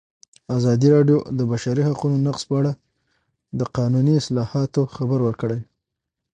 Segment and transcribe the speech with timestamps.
[0.57, 2.71] ازادي راډیو د د بشري حقونو نقض په اړه
[3.59, 5.59] د قانوني اصلاحاتو خبر ورکړی.